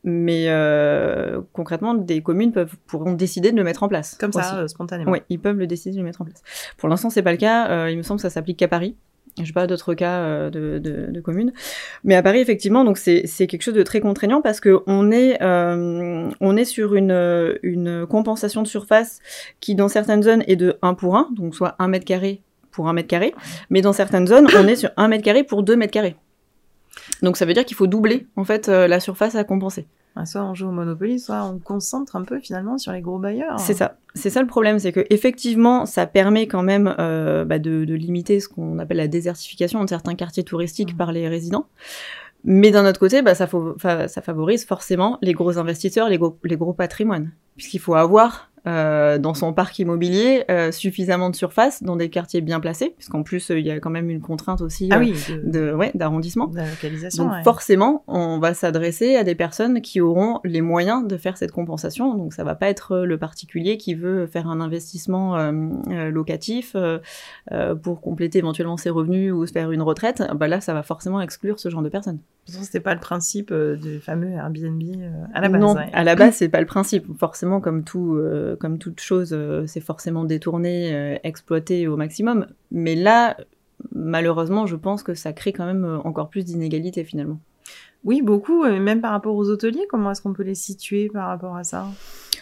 Mais 0.03 0.45
euh, 0.47 1.41
concrètement, 1.53 1.93
des 1.93 2.23
communes 2.23 2.51
peuvent, 2.51 2.75
pourront 2.87 3.13
décider 3.13 3.51
de 3.51 3.57
le 3.57 3.63
mettre 3.63 3.83
en 3.83 3.87
place. 3.87 4.17
Comme 4.19 4.33
ça, 4.33 4.57
euh, 4.57 4.67
spontanément. 4.67 5.11
Oui, 5.11 5.19
ils 5.29 5.39
peuvent 5.39 5.57
le 5.57 5.67
décider 5.67 5.93
de 5.93 5.99
le 5.99 6.03
mettre 6.03 6.21
en 6.21 6.25
place. 6.25 6.41
Pour 6.77 6.89
l'instant, 6.89 7.11
c'est 7.11 7.21
pas 7.21 7.31
le 7.31 7.37
cas. 7.37 7.69
Euh, 7.69 7.91
il 7.91 7.97
me 7.97 8.01
semble 8.01 8.17
que 8.17 8.23
ça 8.23 8.31
s'applique 8.31 8.57
qu'à 8.57 8.67
Paris. 8.67 8.95
Je 9.43 9.53
pas 9.53 9.67
d'autres 9.67 9.93
cas 9.93 10.19
euh, 10.19 10.49
de, 10.49 11.19
communes. 11.21 11.51
Mais 12.03 12.15
à 12.15 12.23
Paris, 12.23 12.39
effectivement, 12.39 12.83
donc 12.83 12.97
c'est 12.97 13.25
quelque 13.47 13.61
chose 13.61 13.73
de 13.73 13.83
très 13.83 13.99
contraignant 13.99 14.41
parce 14.41 14.59
que 14.59 14.79
on 14.87 15.11
est, 15.11 15.41
euh, 15.41 16.29
est 16.57 16.65
sur 16.65 16.95
une, 16.95 17.57
une 17.63 18.05
compensation 18.07 18.61
de 18.61 18.67
surface 18.67 19.19
qui, 19.59 19.75
dans 19.75 19.87
certaines 19.87 20.23
zones, 20.23 20.43
est 20.47 20.55
de 20.55 20.77
1 20.81 20.93
pour 20.93 21.15
1, 21.17 21.29
donc 21.35 21.55
soit 21.55 21.75
1 21.79 21.87
mètre 21.87 22.05
carré 22.05 22.41
pour 22.71 22.87
1 22.87 22.93
mètre 22.93 23.07
carré. 23.07 23.33
Mais 23.69 23.81
dans 23.81 23.93
certaines 23.93 24.27
zones, 24.27 24.47
on 24.57 24.67
est 24.67 24.75
sur 24.75 24.89
1 24.97 25.07
mètre 25.07 25.23
carré 25.23 25.43
pour 25.43 25.63
2 25.63 25.75
mètres 25.75 25.93
carrés. 25.93 26.15
Donc 27.21 27.37
ça 27.37 27.45
veut 27.45 27.53
dire 27.53 27.65
qu'il 27.65 27.77
faut 27.77 27.87
doubler, 27.87 28.27
en 28.35 28.43
fait, 28.43 28.69
euh, 28.69 28.87
la 28.87 28.99
surface 28.99 29.35
à 29.35 29.43
compenser. 29.43 29.87
Soit 30.25 30.43
on 30.43 30.55
joue 30.55 30.67
au 30.67 30.71
Monopoly, 30.71 31.19
soit 31.19 31.43
on 31.43 31.59
concentre 31.59 32.15
un 32.15 32.23
peu 32.23 32.39
finalement 32.39 32.77
sur 32.77 32.91
les 32.91 33.01
gros 33.01 33.19
bailleurs. 33.19 33.59
C'est 33.59 33.73
ça. 33.73 33.97
C'est 34.15 34.31
ça 34.31 34.41
le 34.41 34.47
problème, 34.47 34.79
c'est 34.79 34.91
que 34.91 35.05
effectivement, 35.11 35.85
ça 35.85 36.07
permet 36.07 36.47
quand 36.47 36.63
même 36.63 36.95
euh, 36.97 37.45
bah, 37.45 37.59
de, 37.59 37.83
limiter 37.83 38.39
ce 38.39 38.49
qu'on 38.49 38.79
appelle 38.79 38.97
la 38.97 39.07
désertification 39.07 39.83
de 39.83 39.89
certains 39.89 40.15
quartiers 40.15 40.43
touristiques 40.43 40.95
mmh. 40.95 40.97
par 40.97 41.11
les 41.11 41.27
résidents. 41.27 41.67
Mais 42.43 42.71
d'un 42.71 42.87
autre 42.87 42.99
côté, 42.99 43.21
bah, 43.21 43.35
ça, 43.35 43.47
ça, 44.07 44.21
favorise 44.21 44.65
forcément 44.65 45.17
les 45.21 45.33
gros 45.33 45.57
investisseurs, 45.57 46.09
les 46.09 46.17
gros, 46.17 46.37
les 46.43 46.55
gros 46.55 46.73
patrimoines, 46.73 47.31
puisqu'il 47.55 47.79
faut 47.79 47.95
avoir 47.95 48.49
euh, 48.67 49.17
dans 49.17 49.33
son 49.33 49.53
parc 49.53 49.79
immobilier 49.79 50.43
euh, 50.51 50.71
suffisamment 50.71 51.29
de 51.29 51.35
surface 51.35 51.83
dans 51.83 51.95
des 51.95 52.09
quartiers 52.09 52.41
bien 52.41 52.59
placés, 52.59 52.93
puisqu'en 52.97 53.23
plus 53.23 53.49
euh, 53.49 53.59
il 53.59 53.65
y 53.65 53.71
a 53.71 53.79
quand 53.79 53.89
même 53.89 54.09
une 54.09 54.19
contrainte 54.19 54.59
aussi 54.59 54.89
ah 54.91 54.99
oui, 54.99 55.13
de, 55.43 55.71
ouais, 55.71 55.91
d'arrondissement. 55.95 56.47
De 56.47 56.59
localisation. 56.59 57.25
Donc 57.25 57.43
forcément, 57.43 58.03
on 58.07 58.39
va 58.39 58.53
s'adresser 58.53 59.15
à 59.15 59.23
des 59.23 59.35
personnes 59.35 59.81
qui 59.81 60.01
auront 60.01 60.41
les 60.43 60.59
moyens 60.59 61.07
de 61.07 61.15
faire 61.15 61.37
cette 61.37 61.51
compensation. 61.51 62.15
Donc 62.15 62.33
ça 62.33 62.43
va 62.43 62.55
pas 62.55 62.67
être 62.67 62.97
le 62.99 63.17
particulier 63.17 63.77
qui 63.77 63.95
veut 63.95 64.27
faire 64.27 64.47
un 64.47 64.59
investissement 64.59 65.37
locatif 65.87 66.75
pour 67.83 68.01
compléter 68.01 68.39
éventuellement 68.39 68.77
ses 68.77 68.89
revenus 68.89 69.31
ou 69.31 69.45
se 69.45 69.51
faire 69.51 69.71
une 69.71 69.81
retraite. 69.81 70.23
Bah 70.35 70.47
là, 70.47 70.59
ça 70.59 70.73
va 70.73 70.83
forcément 70.83 71.21
exclure 71.21 71.59
ce 71.59 71.69
genre 71.69 71.81
de 71.81 71.89
personnes. 71.89 72.19
C'était 72.47 72.79
pas 72.79 72.93
le 72.93 72.99
principe 72.99 73.53
du 73.53 73.99
fameux 73.99 74.31
Airbnb 74.31 74.81
à 75.33 75.41
la 75.41 75.49
base. 75.49 75.61
Non, 75.61 75.75
à 75.75 76.03
la 76.03 76.15
base 76.15 76.35
c'est 76.35 76.49
pas 76.49 76.61
le 76.61 76.65
principe. 76.65 77.05
Forcément, 77.17 77.59
comme 77.61 77.83
tout 77.83 78.17
comme 78.59 78.77
toute 78.77 78.99
chose, 78.99 79.33
euh, 79.33 79.65
c'est 79.67 79.81
forcément 79.81 80.23
détourné, 80.23 80.93
euh, 80.93 81.17
exploité 81.23 81.87
au 81.87 81.97
maximum. 81.97 82.47
Mais 82.71 82.95
là, 82.95 83.37
malheureusement, 83.91 84.65
je 84.65 84.75
pense 84.75 85.03
que 85.03 85.13
ça 85.13 85.33
crée 85.33 85.53
quand 85.53 85.65
même 85.65 85.85
euh, 85.85 85.97
encore 85.99 86.29
plus 86.29 86.43
d'inégalités 86.43 87.03
finalement. 87.03 87.39
Oui, 88.03 88.21
beaucoup, 88.21 88.63
même 88.63 89.01
par 89.01 89.11
rapport 89.11 89.35
aux 89.35 89.49
hôteliers, 89.49 89.85
comment 89.89 90.11
est-ce 90.11 90.21
qu'on 90.21 90.31
peut 90.31 90.43
les 90.43 90.55
situer 90.55 91.09
par 91.09 91.27
rapport 91.27 91.57
à 91.57 91.63
ça? 91.63 91.87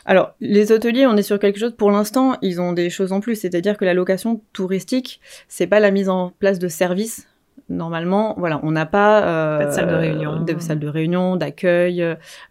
Alors, 0.06 0.36
les 0.40 0.72
hôteliers, 0.72 1.08
on 1.08 1.18
est 1.18 1.24
sur 1.24 1.40
quelque 1.40 1.58
chose, 1.58 1.74
pour 1.76 1.90
l'instant, 1.90 2.38
ils 2.44 2.62
ont 2.62 2.74
des 2.74 2.92
choses 2.92 3.12
en 3.12 3.20
plus, 3.20 3.36
c'est-à-dire 3.36 3.76
que 3.78 3.86
la 3.86 3.96
location 3.96 4.42
touristique, 4.54 5.22
c'est 5.48 5.66
pas 5.66 5.80
la 5.80 5.90
mise 5.90 6.10
en 6.10 6.34
place 6.38 6.60
de 6.60 6.68
services. 6.68 7.28
Normalement, 7.68 8.36
voilà, 8.38 8.60
on 8.64 8.72
n'a 8.72 8.86
pas, 8.86 9.22
pas 9.60 9.66
de 9.66 9.72
salle 9.72 9.88
de 9.88 9.96
réunion, 9.96 10.42
de 10.42 10.60
salle 10.60 10.80
de 10.80 10.88
réunion, 10.88 11.36
d'accueil, 11.36 12.04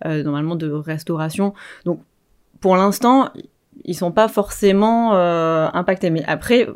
normalement 0.05 0.57
de 0.57 0.71
restauration. 0.71 1.55
Donc, 1.85 2.01
pour 2.61 2.77
l'instant, 2.77 3.31
ils 3.85 3.95
sont 3.95 4.13
pas 4.13 4.29
forcément 4.29 5.15
euh, 5.15 5.69
impactés. 5.73 6.11
Mais 6.11 6.25
après, 6.27 6.69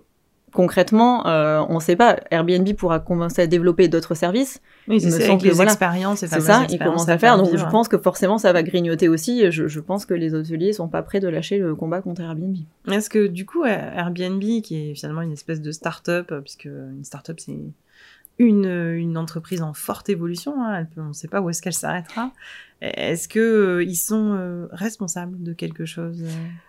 concrètement, 0.53 1.27
euh, 1.27 1.65
on 1.69 1.77
ne 1.77 1.81
sait 1.81 1.97
pas. 1.97 2.17
Airbnb 2.31 2.71
pourra 2.75 3.01
commencer 3.01 3.43
à 3.43 3.47
développer 3.47 3.89
d'autres 3.89 4.15
services. 4.15 4.61
Oui, 4.89 5.01
c'est 5.01 5.11
ça, 5.11 5.35
les 5.37 5.63
expériences. 5.63 6.21
C'est 6.21 6.41
ça, 6.41 6.67
ils 6.69 6.79
commencent 6.79 7.09
à 7.09 7.19
faire. 7.19 7.39
Donc, 7.39 7.57
je 7.57 7.65
pense 7.65 7.89
que 7.89 7.99
forcément, 7.99 8.39
ça 8.39 8.53
va 8.53 8.63
grignoter 8.63 9.09
aussi. 9.09 9.51
Je, 9.51 9.69
je, 9.69 9.81
pense 9.81 10.07
que 10.07 10.15
les 10.15 10.35
hôteliers 10.35 10.73
sont 10.73 10.89
pas 10.89 11.03
prêts 11.03 11.21
de 11.21 11.29
lâcher 11.29 11.59
le 11.59 11.75
combat 11.75 12.01
contre 12.01 12.23
Airbnb. 12.23 12.57
Est-ce 12.91 13.11
que, 13.11 13.27
du 13.27 13.47
coup, 13.47 13.65
Airbnb, 13.65 14.41
qui 14.41 14.91
est 14.91 14.95
finalement 14.95 15.23
une 15.23 15.33
espèce 15.33 15.61
de 15.61 15.73
start-up, 15.73 16.33
puisque 16.43 16.67
une 16.67 17.05
start-up, 17.05 17.39
c'est 17.41 17.59
une, 18.39 18.67
une, 18.67 19.17
entreprise 19.17 19.63
en 19.63 19.75
forte 19.75 20.09
évolution, 20.09 20.63
hein, 20.65 20.87
on 20.97 21.09
ne 21.09 21.13
sait 21.13 21.29
pas 21.29 21.41
où 21.41 21.51
est-ce 21.51 21.61
qu'elle 21.63 21.73
s'arrêtera. 21.73 22.33
Est-ce 22.81 23.27
que 23.29 23.39
euh, 23.41 23.83
ils 23.85 23.97
sont 23.97 24.35
euh, 24.39 24.67
responsables 24.71 25.43
de 25.43 25.53
quelque 25.53 25.85
chose 25.85 26.23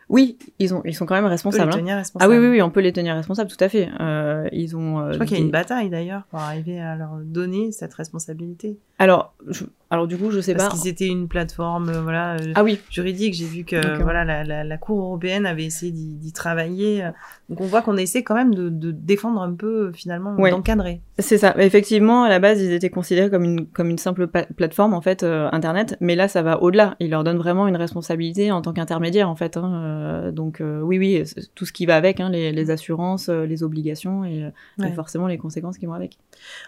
Oui, 0.09 0.37
ils, 0.57 0.73
ont, 0.73 0.81
ils 0.83 0.95
sont 0.95 1.05
quand 1.05 1.13
même 1.13 1.23
On 1.23 1.27
peut 1.27 1.29
les 1.29 1.33
responsables. 1.35 1.71
hein. 1.71 1.77
tenir 1.77 1.93
Ah 1.95 1.97
responsables. 1.99 2.33
oui, 2.33 2.39
oui, 2.39 2.47
oui, 2.49 2.61
on 2.63 2.71
peut 2.71 2.79
les 2.79 2.91
tenir 2.93 3.13
responsables, 3.15 3.49
tout 3.51 3.63
à 3.63 3.69
fait. 3.69 3.89
Euh, 3.99 4.47
ils 4.51 4.75
ont. 4.75 4.99
euh, 4.99 5.09
Je 5.11 5.15
crois 5.17 5.27
qu'il 5.27 5.37
y 5.37 5.41
a 5.41 5.43
une 5.43 5.51
bataille 5.51 5.89
d'ailleurs 5.91 6.23
pour 6.31 6.39
arriver 6.39 6.79
à 6.79 6.95
leur 6.95 7.17
donner 7.23 7.71
cette 7.71 7.93
responsabilité. 7.93 8.79
Alors, 8.97 9.33
je- 9.47 9.65
alors 9.91 10.07
du 10.07 10.17
coup, 10.17 10.29
je 10.31 10.39
sais 10.41 10.55
Parce 10.55 10.69
pas. 10.69 10.75
qu'ils 10.81 10.89
étaient 10.89 11.07
une 11.07 11.27
plateforme 11.27 11.89
euh, 11.89 12.01
voilà, 12.01 12.35
euh, 12.35 12.51
Ah 12.55 12.63
oui, 12.63 12.79
juridique. 12.89 13.33
J'ai 13.35 13.45
vu 13.45 13.63
que 13.63 14.01
voilà, 14.01 14.25
la, 14.25 14.43
la, 14.43 14.63
la 14.63 14.77
Cour 14.77 14.99
européenne 15.01 15.45
avait 15.45 15.65
essayé 15.65 15.91
d'y 15.91 16.33
travailler. 16.33 17.07
Donc 17.49 17.61
on 17.61 17.65
voit 17.65 17.81
qu'on 17.83 17.97
essaie 17.97 18.23
quand 18.23 18.35
même 18.35 18.53
de, 18.55 18.69
de 18.69 18.91
défendre 18.91 19.41
un 19.41 19.53
peu, 19.53 19.87
euh, 19.87 19.91
finalement, 19.93 20.35
Ouais. 20.35 20.51
d'encadrer. 20.51 21.01
c'est 21.19 21.37
ça. 21.37 21.53
Effectivement, 21.59 22.23
à 22.23 22.29
la 22.29 22.39
base, 22.39 22.61
ils 22.61 22.71
étaient 22.73 22.89
considérés 22.89 23.29
comme 23.29 23.43
une, 23.43 23.65
comme 23.67 23.89
une 23.89 23.97
simple 23.99 24.27
plateforme, 24.27 24.93
en 24.95 25.01
fait, 25.01 25.23
euh, 25.23 25.49
Internet. 25.51 25.97
Mais 26.01 26.15
là, 26.15 26.27
ça 26.27 26.41
va 26.41 26.61
au-delà. 26.61 26.95
Ils 26.99 27.09
leur 27.09 27.23
donnent 27.23 27.37
vraiment 27.37 27.67
une 27.67 27.75
responsabilité 27.75 28.51
en 28.51 28.61
tant 28.61 28.73
qu'intermédiaire, 28.73 29.29
en 29.29 29.35
fait. 29.35 29.57
hein. 29.57 29.71
Euh, 29.83 30.31
donc, 30.31 30.61
euh, 30.61 30.81
oui, 30.81 30.97
oui, 30.99 31.23
tout 31.55 31.65
ce 31.65 31.73
qui 31.73 31.85
va 31.85 31.95
avec, 31.95 32.19
hein, 32.19 32.29
les, 32.29 32.51
les 32.51 32.71
assurances, 32.71 33.29
euh, 33.29 33.45
les 33.45 33.63
obligations 33.63 34.23
et, 34.25 34.43
euh, 34.43 34.49
et 34.79 34.83
Ouais. 34.83 34.93
forcément 34.93 35.27
les 35.27 35.37
conséquences 35.37 35.77
qui 35.77 35.85
vont 35.85 35.93
avec. 35.93 36.17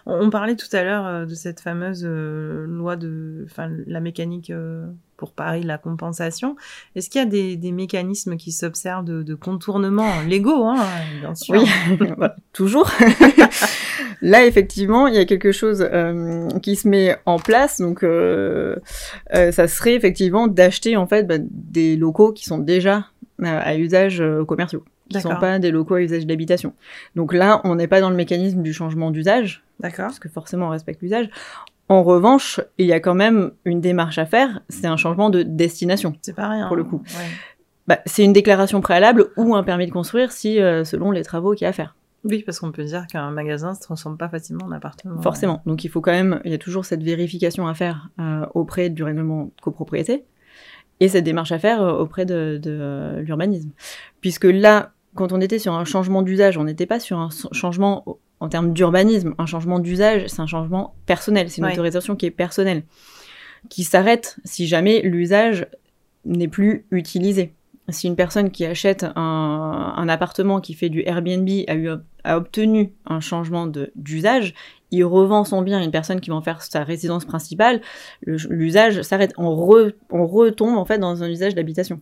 On, 0.06 0.26
on 0.26 0.30
parlait 0.30 0.56
tout 0.56 0.68
à 0.76 0.84
l'heure 0.84 1.06
euh, 1.06 1.26
de 1.26 1.34
cette 1.34 1.60
fameuse 1.62 2.04
euh, 2.06 2.66
loi 2.68 2.96
de, 2.96 3.46
enfin, 3.50 3.70
la 3.88 4.00
mécanique 4.02 4.50
euh, 4.50 4.86
pour 5.18 5.34
Paris, 5.34 5.62
la 5.64 5.78
compensation. 5.78 6.56
Est-ce 6.96 7.10
qu'il 7.10 7.20
y 7.20 7.24
a 7.24 7.28
des, 7.28 7.56
des 7.56 7.72
mécanismes 7.72 8.38
qui 8.38 8.52
s'observent 8.52 9.06
de, 9.06 9.22
de 9.24 9.36
contournement 9.36 10.22
légaux, 10.28 10.66
hein, 10.66 10.84
bien 11.20 11.36
sûr? 11.36 11.62
Oui, 11.62 11.70
voilà, 12.18 12.36
toujours. 12.54 12.90
Là, 14.22 14.46
effectivement, 14.46 15.08
il 15.08 15.15
y 15.15 15.17
a 15.17 15.25
quelque 15.25 15.51
chose 15.51 15.88
euh, 15.91 16.48
qui 16.62 16.75
se 16.75 16.88
met 16.88 17.15
en 17.25 17.39
place. 17.39 17.79
Donc, 17.79 18.03
euh, 18.03 18.75
euh, 19.36 19.51
ça 19.51 19.67
serait 19.67 19.96
effectivement 19.96 20.48
d'acheter 20.48 20.98
en 20.98 21.08
fait 21.08 21.24
bah, 21.24 21.36
des 21.39 21.96
locaux 21.96 22.31
qui 22.31 22.46
sont 22.46 22.58
déjà 22.58 23.05
à 23.43 23.75
usage 23.75 24.24
commerciaux, 24.48 24.84
qui 25.10 25.17
ne 25.17 25.22
sont 25.22 25.36
pas 25.36 25.58
des 25.58 25.72
locaux 25.72 25.96
à 25.96 26.01
usage 26.01 26.27
d'habitation. 26.27 26.74
Donc 27.15 27.34
là, 27.34 27.60
on 27.63 27.74
n'est 27.74 27.88
pas 27.88 28.00
dans 28.00 28.12
le 28.12 28.15
mécanisme 28.15 28.62
du 28.62 28.72
changement 28.72 29.10
d'usage, 29.10 29.63
parce 29.81 30.20
que 30.20 30.29
forcément, 30.29 30.67
on 30.67 30.70
respecte 30.70 31.01
l'usage. 31.01 31.27
En 31.89 32.03
revanche, 32.03 32.62
il 32.77 32.86
y 32.86 32.93
a 32.93 33.00
quand 33.00 33.15
même 33.15 33.51
une 33.65 33.81
démarche 33.81 34.20
à 34.20 34.27
faire, 34.27 34.62
c'est 34.70 34.86
un 34.86 34.96
changement 34.96 35.31
de 35.31 35.41
destination. 35.41 36.15
C'est 36.22 36.36
pas 36.36 36.48
rien. 36.48 36.67
Pour 36.67 36.77
le 36.77 36.84
coup. 36.84 37.01
Ouais. 37.17 37.25
Bah, 37.88 38.00
c'est 38.05 38.24
une 38.24 38.34
déclaration 38.34 38.79
préalable 38.79 39.27
ou 39.38 39.55
un 39.55 39.63
permis 39.63 39.88
de 39.88 39.91
construire 39.91 40.31
si, 40.31 40.62
euh, 40.62 40.86
selon 40.86 41.12
les 41.12 41.24
travaux 41.24 41.53
qu'il 41.53 41.63
y 41.63 41.65
a 41.65 41.70
à 41.70 41.74
faire. 41.74 41.96
Oui, 42.24 42.44
parce 42.46 42.60
qu'on 42.60 42.72
peut 42.72 42.84
dire 42.84 43.08
qu'un 43.08 43.32
magasin 43.32 43.74
se 43.74 43.82
transforme 43.82 44.18
pas 44.18 44.30
facilement 44.30 44.66
en 44.66 44.72
appartement. 44.72 45.22
Forcément. 45.22 45.62
Donc 45.66 45.84
il 45.84 45.90
faut 45.90 46.01
quand 46.01 46.12
même, 46.12 46.40
il 46.46 46.51
y 46.51 46.54
a 46.54 46.60
toujours 46.60 46.86
cette 46.86 47.01
vérification 47.04 47.68
à 47.68 47.74
faire 47.74 48.10
euh, 48.20 48.46
auprès 48.54 48.90
du 48.90 49.04
règlement 49.04 49.46
de 49.46 49.62
copropriété 49.62 50.24
et 51.00 51.08
cette 51.10 51.24
démarche 51.24 51.51
à 51.51 51.58
faire 51.58 51.82
euh, 51.82 51.94
auprès 51.94 52.25
de, 52.25 52.60
de, 52.62 52.78
euh, 52.80 53.22
l'urbanisme. 53.22 53.72
Puisque 54.22 54.44
là, 54.46 54.92
quand 55.16 55.32
on 55.32 55.42
était 55.42 55.58
sur 55.60 55.74
un 55.74 55.84
changement 55.84 56.22
d'usage, 56.22 56.58
on 56.58 56.63
n'était 56.63 56.86
pas 56.86 57.00
sur 57.00 57.18
un 57.18 57.30
changement 57.51 58.06
en 58.40 58.50
termes 58.50 58.72
d'urbanisme. 58.72 59.34
Un 59.40 59.46
changement 59.48 59.80
d'usage, 59.80 60.28
c'est 60.28 60.42
un 60.42 60.48
changement 60.48 60.94
personnel, 61.08 61.50
c'est 61.50 61.58
une 61.58 61.66
Ouais. 61.66 61.74
autorisation 61.74 62.16
qui 62.16 62.28
est 62.28 62.32
personnelle, 62.32 62.84
qui 63.70 63.84
s'arrête 63.84 64.38
si 64.46 64.68
jamais 64.68 65.01
l'usage 65.01 65.68
n'est 66.25 66.48
plus 66.48 66.86
utilisé. 66.92 67.54
Si 67.90 68.08
une 68.08 68.16
personne 68.16 68.52
qui 68.52 68.66
achète 68.66 69.06
un, 69.16 70.06
appartement 70.08 70.62
qui 70.62 70.74
fait 70.74 70.90
du 70.90 71.04
Airbnb 71.06 71.50
a, 72.24 72.38
obtenu 72.38 72.94
un 73.06 73.20
changement 73.20 73.68
d'usage, 73.96 74.54
il 74.92 75.04
revend 75.04 75.44
son 75.44 75.62
bien 75.62 75.80
à 75.80 75.84
une 75.84 75.92
personne 75.92 76.22
qui 76.22 76.30
va 76.30 76.36
en 76.36 76.42
faire 76.42 76.62
sa 76.62 76.84
résidence 76.84 77.26
principale, 77.26 77.82
le- 78.24 78.38
l'usage 78.50 79.02
s'arrête. 79.02 79.34
On, 79.38 79.48
on 80.10 80.26
retombe 80.28 80.78
en 80.78 80.86
fait 80.86 81.00
dans 81.00 81.24
un 81.24 81.30
usage 81.30 81.56
d'habitation. 81.56 82.00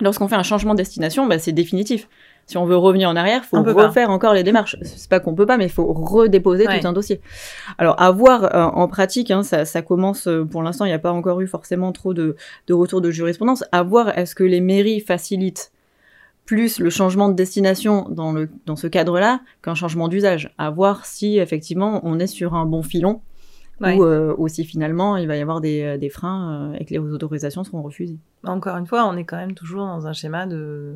Lorsqu'on 0.00 0.26
fait 0.26 0.34
un 0.34 0.42
changement 0.42 0.72
de 0.72 0.78
destination, 0.78 1.26
bah, 1.26 1.38
c'est 1.38 1.52
définitif. 1.52 2.08
Si 2.46 2.58
on 2.58 2.66
veut 2.66 2.76
revenir 2.76 3.08
en 3.08 3.16
arrière, 3.16 3.44
faut 3.44 3.56
On 3.56 3.62
peut 3.64 3.74
pas. 3.74 3.86
refaire 3.88 4.10
encore 4.10 4.34
les 4.34 4.42
démarches. 4.42 4.76
C'est 4.82 5.08
pas 5.08 5.18
qu'on 5.20 5.34
peut 5.34 5.46
pas, 5.46 5.56
mais 5.56 5.64
il 5.64 5.70
faut 5.70 5.90
redéposer 5.92 6.66
Ouais. 6.66 6.78
tout 6.80 6.86
un 6.86 6.92
dossier. 6.92 7.20
Alors, 7.78 8.00
à 8.00 8.10
voir 8.10 8.54
euh, 8.54 8.64
en 8.64 8.86
pratique, 8.86 9.30
hein, 9.30 9.42
ça, 9.42 9.64
ça 9.64 9.80
commence, 9.80 10.26
euh, 10.26 10.44
pour 10.44 10.62
l'instant, 10.62 10.84
il 10.84 10.88
n'y 10.88 10.94
a 10.94 10.98
pas 10.98 11.12
encore 11.12 11.40
eu 11.40 11.46
forcément 11.46 11.90
trop 11.92 12.12
de, 12.12 12.36
de 12.66 12.74
retours 12.74 13.00
de 13.00 13.10
jurisprudence. 13.10 13.64
À 13.72 13.82
voir, 13.82 14.16
est-ce 14.18 14.34
que 14.34 14.44
les 14.44 14.60
mairies 14.60 15.00
facilitent 15.00 15.72
plus 16.44 16.78
le 16.80 16.90
changement 16.90 17.30
de 17.30 17.34
destination 17.34 18.06
dans, 18.10 18.30
le, 18.32 18.50
dans 18.66 18.76
ce 18.76 18.86
cadre-là 18.86 19.40
qu'un 19.62 19.74
changement 19.74 20.08
d'usage? 20.08 20.52
À 20.58 20.68
voir 20.70 21.06
si, 21.06 21.38
effectivement, 21.38 22.00
on 22.04 22.18
est 22.18 22.26
sur 22.26 22.54
un 22.54 22.66
bon 22.66 22.82
filon 22.82 23.20
Ouais. 23.80 23.96
ou, 23.96 24.04
euh, 24.04 24.34
ou 24.38 24.46
si 24.46 24.64
finalement, 24.64 25.16
il 25.16 25.26
va 25.26 25.36
y 25.36 25.40
avoir 25.40 25.60
des, 25.60 25.98
des 25.98 26.08
freins 26.08 26.70
euh, 26.74 26.76
et 26.78 26.84
que 26.84 26.90
les 26.92 26.98
autorisations 26.98 27.64
seront 27.64 27.82
refusées. 27.82 28.18
Encore 28.46 28.76
une 28.76 28.86
fois, 28.86 29.04
on 29.06 29.16
est 29.16 29.24
quand 29.24 29.36
même 29.36 29.54
toujours 29.54 29.84
dans 29.86 30.06
un 30.06 30.12
schéma 30.12 30.46
de 30.46 30.94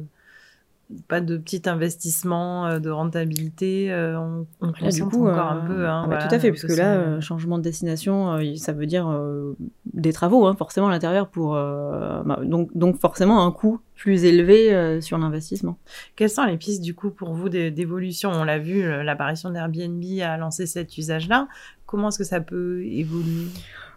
pas 1.07 1.21
de 1.21 1.37
petit 1.37 1.63
investissement, 1.67 2.67
euh, 2.67 2.79
de 2.79 2.89
rentabilité. 2.89 3.93
euh, 3.93 4.19
on 4.19 4.47
on 4.61 4.73
Là, 4.81 4.91
du 4.91 5.05
coup, 5.05 5.29
encore 5.29 5.51
euh, 5.51 5.55
un 5.55 5.67
peu. 5.67 5.87
Hein, 5.87 6.03
ah 6.05 6.07
bah, 6.09 6.15
voilà, 6.17 6.27
tout 6.29 6.35
à 6.35 6.39
fait, 6.39 6.51
parce 6.51 6.65
que 6.65 6.73
là, 6.73 6.95
euh, 6.95 7.21
changement 7.21 7.59
de 7.59 7.63
destination, 7.63 8.33
euh, 8.33 8.57
ça 8.57 8.73
veut 8.73 8.87
dire 8.87 9.09
euh, 9.09 9.55
des 9.93 10.13
travaux, 10.13 10.47
hein, 10.47 10.55
forcément, 10.57 10.89
à 10.89 10.91
l'intérieur, 10.91 11.29
pour 11.29 11.57
euh, 11.57 12.23
bah, 12.25 12.41
donc, 12.43 12.75
donc 12.77 12.99
forcément 12.99 13.45
un 13.47 13.53
coût 13.53 13.81
plus 13.95 14.25
élevé 14.25 14.75
euh, 14.75 15.01
sur 15.01 15.19
l'investissement. 15.19 15.77
Quelles 16.17 16.31
sont 16.31 16.45
les 16.45 16.57
pistes 16.57 16.83
du 16.83 16.95
coup 16.95 17.11
pour 17.11 17.35
vous 17.35 17.49
d'é- 17.49 17.71
d'évolution? 17.71 18.31
On 18.33 18.45
l'a 18.45 18.59
vu, 18.59 18.83
l'apparition 19.03 19.51
d'Airbnb 19.51 20.03
a 20.23 20.37
lancé 20.39 20.67
cet 20.67 20.97
usage-là. 20.97 21.49
Comment 21.85 22.09
est-ce 22.09 22.19
que 22.19 22.25
ça 22.25 22.41
peut 22.41 22.83
évoluer? 22.85 23.49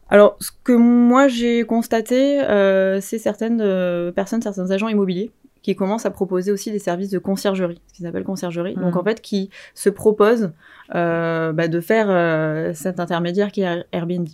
Alors, 0.09 0.35
ce 0.41 0.51
que 0.65 0.73
moi 0.73 1.29
j'ai 1.29 1.63
constaté, 1.63 2.41
euh, 2.41 2.99
c'est 2.99 3.17
certaines 3.17 3.61
euh, 3.61 4.11
personnes, 4.11 4.41
certains 4.41 4.69
agents 4.71 4.89
immobiliers 4.89 5.31
qui 5.61 5.75
commencent 5.75 6.05
à 6.05 6.11
proposer 6.11 6.51
aussi 6.51 6.71
des 6.71 6.79
services 6.79 7.09
de 7.11 7.19
conciergerie, 7.19 7.79
ce 7.87 7.93
qu'ils 7.93 8.07
appellent 8.07 8.23
conciergerie. 8.23 8.73
Donc 8.75 8.93
Mhm. 8.95 8.97
en 8.97 9.03
fait, 9.03 9.21
qui 9.21 9.49
se 9.75 9.89
proposent 9.89 10.51
euh, 10.95 11.51
bah, 11.53 11.67
de 11.67 11.79
faire 11.79 12.07
euh, 12.09 12.73
cet 12.73 12.99
intermédiaire 12.99 13.51
qui 13.51 13.61
est 13.61 13.85
Airbnb. 13.91 14.27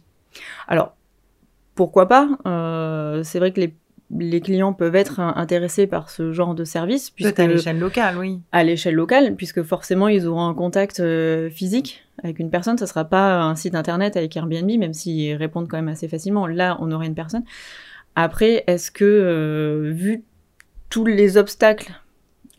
Alors, 0.67 0.95
pourquoi 1.75 2.07
pas 2.07 2.29
Euh, 2.45 3.23
C'est 3.23 3.39
vrai 3.39 3.51
que 3.51 3.59
les, 3.59 3.75
les 4.17 4.39
clients 4.41 4.71
peuvent 4.73 4.95
être 4.95 5.19
intéressés 5.19 5.85
par 5.85 6.09
ce 6.09 6.31
genre 6.31 6.55
de 6.55 6.63
service, 6.63 7.09
puisque 7.09 7.35
Peut-être 7.35 7.49
à 7.49 7.53
l'échelle 7.53 7.77
locale, 7.79 8.17
oui. 8.17 8.39
à 8.53 8.63
l'échelle 8.63 8.95
locale, 8.95 9.35
puisque 9.35 9.63
forcément 9.63 10.07
ils 10.07 10.25
auront 10.27 10.45
un 10.47 10.53
contact 10.53 11.03
physique 11.49 12.03
avec 12.23 12.39
une 12.39 12.49
personne. 12.49 12.77
Ça 12.77 12.87
sera 12.87 13.03
pas 13.05 13.41
un 13.41 13.55
site 13.55 13.75
internet 13.75 14.15
avec 14.17 14.35
Airbnb, 14.37 14.71
même 14.79 14.93
s'ils 14.93 15.35
répondent 15.35 15.67
quand 15.67 15.77
même 15.77 15.89
assez 15.89 16.07
facilement. 16.07 16.47
Là, 16.47 16.77
on 16.79 16.91
aurait 16.91 17.05
une 17.07 17.15
personne. 17.15 17.43
Après, 18.15 18.63
est-ce 18.65 18.89
que 18.91 19.03
euh, 19.05 19.91
vu 19.93 20.23
tous 20.89 21.05
les 21.05 21.37
obstacles 21.37 21.91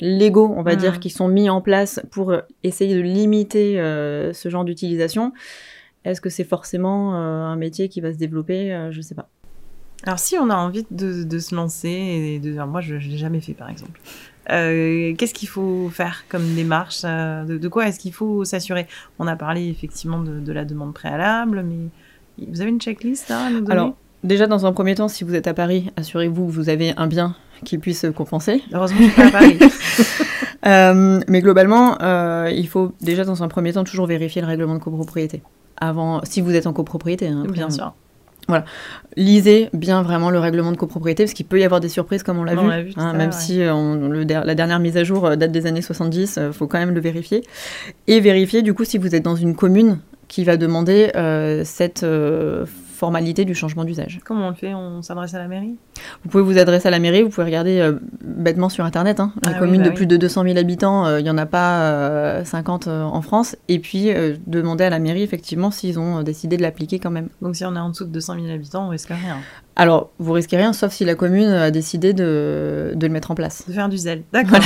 légaux, 0.01 0.53
on 0.57 0.63
va 0.63 0.77
dire, 0.77 1.01
qui 1.01 1.11
sont 1.11 1.27
mis 1.29 1.51
en 1.51 1.61
place 1.61 2.01
pour 2.13 2.31
euh, 2.31 2.41
essayer 2.63 2.95
de 2.95 3.01
limiter 3.01 3.81
euh, 3.81 4.33
ce 4.33 4.49
genre 4.49 4.65
d'utilisation, 4.65 5.33
est-ce 6.05 6.21
que 6.21 6.31
c'est 6.31 6.45
forcément 6.45 7.15
euh, 7.17 7.45
un 7.45 7.57
métier 7.57 7.89
qui 7.89 8.01
va 8.01 8.13
se 8.13 8.19
développer 8.19 8.73
Euh, 8.73 8.93
Je 8.93 9.01
sais 9.01 9.17
pas. 9.17 9.29
Alors 10.05 10.21
si 10.21 10.37
on 10.39 10.49
a 10.51 10.55
envie 10.55 10.87
de, 10.93 11.25
de 11.25 11.39
se 11.41 11.53
lancer, 11.57 11.89
et 11.89 12.39
de, 12.39 12.53
moi 12.63 12.81
je 12.81 12.95
ne 12.95 13.01
l'ai 13.01 13.17
jamais 13.17 13.41
fait 13.41 13.55
par 13.55 13.69
exemple, 13.69 14.01
qu'est-ce 14.47 15.35
qu'il 15.35 15.49
faut 15.49 15.91
faire 15.91 16.25
comme 16.29 16.55
démarche 16.55 17.03
de, 17.03 17.59
de 17.59 17.69
quoi 17.69 17.89
est-ce 17.89 17.99
qu'il 17.99 18.13
faut 18.13 18.45
s'assurer? 18.45 18.87
On 19.19 19.27
a 19.27 19.35
parlé 19.35 19.67
effectivement 19.69 20.21
de, 20.21 20.39
de 20.39 20.53
la 20.53 20.65
demande 20.65 20.95
préalable, 20.95 21.65
mais 21.65 22.47
vous 22.47 22.61
avez 22.61 22.71
une 22.71 22.81
checklist 22.81 23.29
là, 23.29 23.47
à 23.47 23.51
nous 23.51 23.61
donner? 23.61 23.73
Alors, 23.73 23.97
déjà 24.23 24.47
dans 24.47 24.65
un 24.67 24.73
premier 24.73 24.95
temps, 24.95 25.09
si 25.09 25.25
vous 25.25 25.35
êtes 25.35 25.49
à 25.49 25.55
Paris, 25.55 25.91
assurez-vous 25.97 26.47
que 26.47 26.53
vous 26.53 26.69
avez 26.69 26.95
un 26.97 27.09
bien 27.09 27.35
qui 27.65 27.79
puisse 27.79 28.07
compenser. 28.15 28.63
Heureusement 28.73 28.99
je 29.01 29.05
suis 29.05 29.13
pas 29.13 29.27
à 29.27 29.31
Paris. 29.31 29.59
Euh, 30.67 31.21
mais 31.29 31.41
globalement, 31.41 31.97
euh, 32.03 32.51
il 32.53 32.67
faut 32.67 32.93
déjà 33.01 33.25
dans 33.25 33.45
un 33.45 33.49
premier 33.49 33.73
temps 33.73 33.85
toujours 33.85 34.07
vérifier 34.07 34.43
le 34.43 34.49
règlement 34.49 34.75
de 34.75 34.81
copropriété. 34.81 35.41
Avant, 35.81 36.21
si 36.25 36.41
vous 36.41 36.53
êtes 36.53 36.67
en 36.67 36.73
copropriété, 36.73 37.29
hein, 37.29 37.45
Bien 37.49 37.69
on- 37.69 37.71
sûr. 37.71 37.95
lisez 39.17 39.69
bien 39.73 40.03
vraiment 40.03 40.31
le 40.31 40.41
règlement 40.41 40.73
de 40.73 40.77
copropriété 40.77 41.23
parce 41.25 41.33
qu'il 41.33 41.47
peut 41.47 41.61
y 41.61 41.65
avoir 41.65 41.81
des 41.81 41.89
surprises 41.89 42.25
comme 42.25 42.39
on 42.39 42.45
l'a 42.45 42.55
vu. 42.83 42.93
hein, 42.97 43.13
même 43.13 43.31
si 43.31 43.63
euh, 43.63 43.73
on- 43.73 44.09
le 44.09 44.25
der- 44.25 44.45
la 44.45 44.57
dernière 44.57 44.81
mise 44.81 44.97
à 44.97 45.05
jour 45.05 45.37
date 45.37 45.53
des 45.53 45.67
années 45.67 45.81
70, 45.81 46.41
il 46.49 46.53
faut 46.53 46.67
quand 46.67 46.79
même 46.79 46.93
le 46.93 47.01
vérifier. 47.01 47.45
Et 48.09 48.19
vérifier 48.21 48.63
du 48.63 48.75
coup 48.75 48.85
si 48.85 48.99
vous 48.99 49.15
êtes 49.15 49.25
dans 49.25 49.37
une 49.37 49.55
commune 49.55 49.99
qui 50.27 50.43
va 50.45 50.57
demander 50.57 51.13
euh, 51.15 51.63
cette 51.65 52.03
formalité 52.99 53.45
du 53.45 53.55
changement 53.55 53.85
d'usage. 53.85 54.21
Comment 54.25 54.49
on 54.49 54.51
le 54.51 54.57
fait? 54.57 54.75
On 54.75 55.03
s'adresse 55.03 55.33
à 55.35 55.39
la 55.39 55.47
mairie? 55.47 55.77
Vous 56.25 56.31
pouvez 56.31 56.43
vous 56.43 56.59
adresser 56.59 56.89
à 56.89 56.91
la 56.91 56.99
mairie, 56.99 57.23
vous 57.23 57.29
pouvez 57.31 57.45
regarder 57.47 57.79
euh, 57.79 57.93
bêtement 58.23 58.69
sur 58.69 58.85
Internet. 58.85 59.21
Hein. 59.21 59.33
Les 59.45 59.51
Ah 59.51 59.53
oui, 59.55 59.59
communes 59.61 59.81
bah 59.83 59.87
de 59.87 59.91
oui. 59.91 59.97
plus 59.97 60.07
de 60.07 60.17
200 60.17 60.43
000 60.43 60.59
habitants, 60.59 61.07
euh, 61.07 61.21
il 61.21 61.23
n'y 61.23 61.31
en 61.31 61.39
a 61.39 61.47
pas 61.47 61.81
euh, 61.83 62.45
50 62.45 62.89
euh, 62.89 63.03
en 63.05 63.23
France. 63.23 63.57
Et 63.69 63.79
puis 63.79 64.11
demander 64.47 64.85
à 64.85 64.91
la 64.91 64.99
mairie, 64.99 65.23
effectivement, 65.23 65.71
s'ils 65.71 65.99
ont 65.99 66.23
décidé 66.23 66.57
de 66.57 66.63
l'appliquer 66.63 66.99
quand 66.99 67.11
même. 67.11 67.29
Donc 67.41 67.55
si 67.57 67.65
on 67.65 67.75
est 67.77 67.79
en 67.79 67.91
dessous 67.91 68.05
de 68.05 68.11
200 68.11 68.35
000 68.41 68.53
habitants, 68.53 68.87
on 68.87 68.89
risque 68.91 69.09
rien. 69.11 69.37
Alors, 69.77 70.11
vous 70.19 70.33
risquez 70.33 70.57
rien, 70.57 70.73
sauf 70.73 70.93
si 70.93 71.05
la 71.05 71.15
commune 71.15 71.47
a 71.49 71.71
décidé 71.71 72.13
de, 72.13 72.93
de 72.97 73.07
le 73.07 73.13
mettre 73.13 73.31
en 73.31 73.37
place. 73.37 73.65
De 73.69 73.73
faire 73.73 73.89
du 73.89 73.97
zèle. 73.97 74.23
D'accord. 74.33 74.59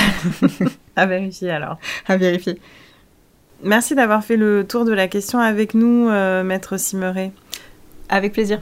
à 0.97 1.05
vérifier 1.07 1.51
alors. 1.51 1.79
À 2.09 2.17
vérifier. 2.17 2.59
Merci 3.65 3.95
d'avoir 3.95 4.25
fait 4.25 4.37
le 4.37 4.65
tour 4.67 4.85
de 4.85 4.93
la 4.93 5.07
question 5.07 5.39
avec 5.39 5.75
nous, 5.75 6.09
euh, 6.09 6.43
Maître 6.43 6.77
Simmeret. 6.79 7.31
Avec 8.13 8.35
plaisir. 8.35 8.61